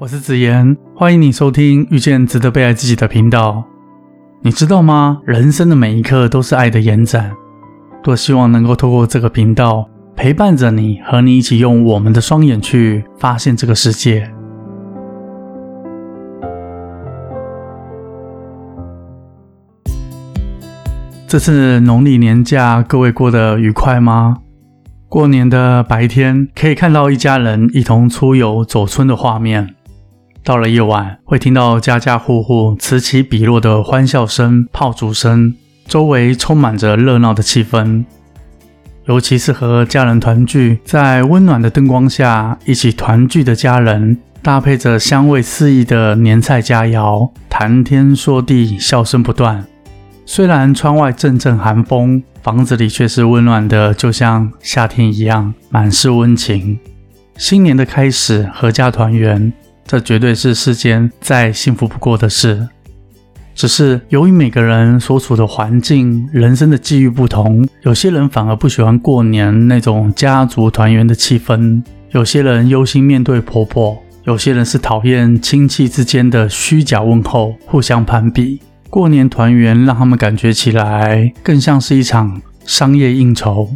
[0.00, 3.62] 我是子言，欢迎你收听遇见值得被爱自己的频道。
[4.40, 5.20] 你知道吗？
[5.26, 7.30] 人生的每一刻都是爱的延展。
[8.02, 9.86] 多希望能够透过这个频道
[10.16, 14.32] 陪伴着你，和你一起用我们的双眼去发现这个世界。
[21.28, 24.38] 这次农历年假，各位过得愉快吗？
[25.10, 29.74] 过年的白天，可以看到一家人一同出游走春的画面。
[30.42, 35.54] 到了夜晚，会听到家家户户此起彼落的欢笑声、炮竹声，
[35.86, 38.04] 周围充满着热闹的气氛。
[39.06, 49.64] 尤其是和家人团聚，在温暖的灯光下一起团聚的家人，搭配着香味四溢的年菜佳肴，谈天说地，笑声不断。
[50.24, 56.78] 虽然窗外阵阵寒风，房子里却是温暖的，就像夏天一样，满是温情。
[57.36, 59.52] 新年的开始，阖家团圆。
[59.90, 62.68] 这绝对是世间再幸福不过的事。
[63.56, 71.82] 只是由于每个人所处的环境、人生的际遇不同，有些人反而不喜欢过年那种家族团圆的气氛；
[72.12, 78.60] 有些人忧心面对婆婆；有些人是讨厌亲戚之间的虚假问候、互相攀比。
[78.88, 83.68] 过年团圆让他们感觉起来更像是一场商业应酬。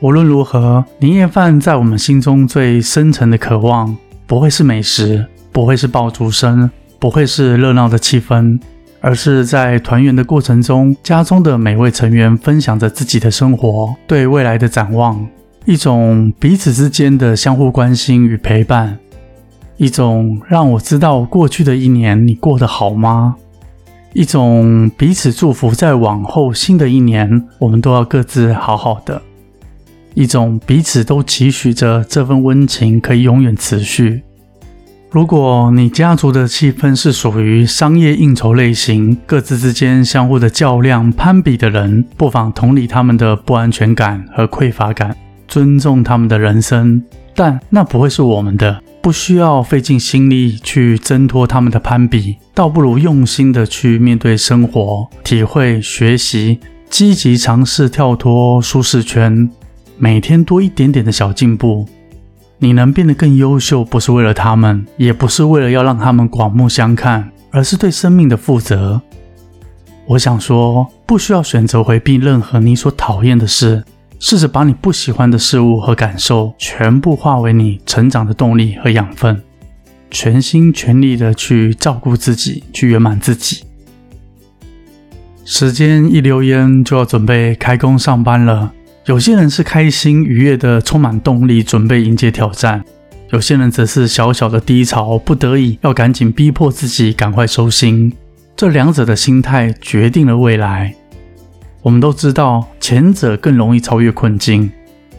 [0.00, 3.96] 无论如何，年夜饭在我们心中最深层的渴望。
[4.26, 8.58] 不会是美食，不会是爆竹声，不会是热闹的气氛，
[9.00, 15.24] 而是在团圆的过程中，家中的每位成员分享着自己的生活，对未来的展望，
[15.64, 18.98] 一种彼此之间的相互关心与陪伴，
[19.76, 23.36] 一种让我知道过去的一年你过得好吗？
[24.12, 29.22] 一种彼此祝福，在往后新的一年，我们都要各自好好的。
[30.16, 34.22] 一种彼此都期许着这份温情可以永远持续。
[35.10, 45.14] 如果你家族的气氛是属于商业应酬类型，各自之间相互的较量、攀比的人，不妨同理他们的不安全感和匮乏感，
[45.46, 47.02] 尊重他们的人生。
[47.34, 56.58] 但那不会是我们的，不需要费尽心力去挣脱他们的攀比，倒不如用心的去面对生活，体会、学习，
[56.88, 59.50] 积极尝试跳脱舒适圈。
[59.98, 61.86] 每天多一点点的小进步，
[62.58, 69.00] 你能变得更优秀，不是为了他们，也不是为了要让他们刮目相看，而是对生命的负责。
[70.06, 73.82] 我想说，不需要选择回避任何你所讨厌的事，
[74.20, 79.42] 试着把你不喜欢的事物和感受全部化为你成长的动力和养分，
[80.10, 83.64] 全心全力的去照顾自己，去圆满自己。
[85.44, 88.72] 时间一溜烟，就要准备开工上班了。
[89.06, 92.80] 有些人是开心愉悦的，充满动力，准备迎接挑战；
[93.30, 98.12] 有些人则是小小的低潮，不得已要赶紧逼迫自己赶快收心。
[98.56, 100.92] 这两者的心态决定了未来。
[101.82, 104.68] 我们都知道，前者更容易超越困境，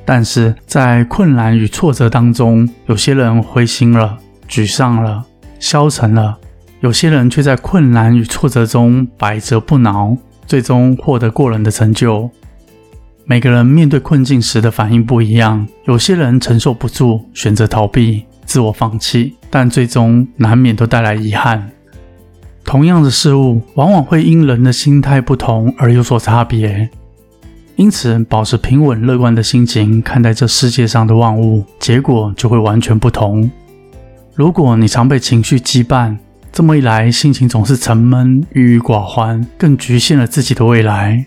[0.03, 4.17] 但是在困难与挫折当中，有些人灰心了、
[4.49, 5.23] 沮丧了、
[5.59, 6.35] 消沉了；
[6.81, 12.29] 有些人却在困难与挫折中百折不挠，最终获得过人的成就。
[13.29, 21.69] 每个人面对困境时的反应不一样，有些人承受不住，选择逃避、自我放弃，但最终难免都带来遗憾。
[22.63, 26.89] 同样的事物，往往会因人的心态不同而有所差别。
[27.75, 33.51] 因此，保持平稳乐观的心情看待这世界上的万物，结果就会完全不同。
[34.35, 36.16] 如果你常被情绪羁绊，
[36.53, 41.25] 这么一来，心情总是沉闷、郁郁寡欢，更局限了自己的未来。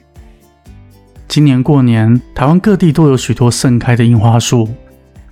[1.31, 4.69] 今年过年，台湾各地都有许多盛开的樱花树，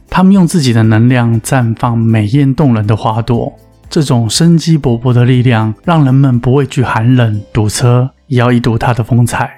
[0.08, 3.52] 它们用自己的能量绽放美艳动人的花朵。
[3.90, 9.50] 这种生机勃勃的力量，让人们不畏惧寒冷、堵车，也要一睹它的风采。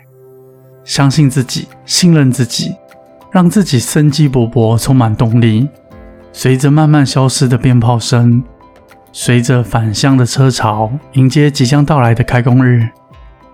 [0.82, 2.72] 相信自己，信任自己，
[3.30, 5.68] 让自己生机勃勃，充满动力。
[6.32, 8.42] 随着慢慢消失的鞭炮声，
[9.12, 12.88] 随着返乡的车潮，迎接即将到来的开工日。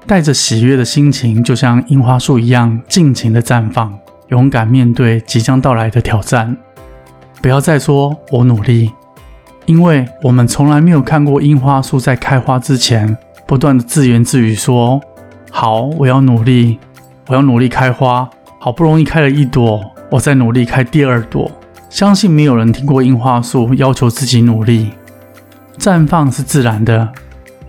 [0.07, 3.93] 带着喜悦的心情，就像樱花树一样尽情的绽放，
[4.29, 6.57] 勇敢面对即将到来的挑战。
[7.43, 8.93] 不要再说“我努力”，
[9.67, 13.17] 因为我们从来没有看过樱花树在开花之前
[13.49, 15.01] 不断的自言自语说
[15.51, 16.79] ：“好，我要努力，
[17.27, 18.29] 我要努力开花。
[18.61, 19.81] 好不容易开了一朵，
[20.11, 21.51] 我再努力开第二朵。”
[21.91, 24.91] 相信没有人听过樱花树要求自己努力。
[25.79, 27.13] 绽放是自然的，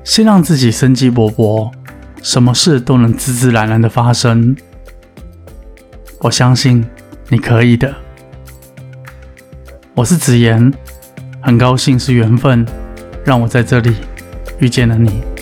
[0.03, 1.71] 先让自己生机勃勃。
[2.21, 4.55] 什么事都能自自然然的发生，
[6.19, 6.85] 我相信
[7.29, 7.93] 你可以的。
[9.93, 10.71] 我是子言，
[11.41, 12.65] 很高兴是缘分，
[13.23, 13.95] 让我在这里
[14.59, 15.36] 遇见了你。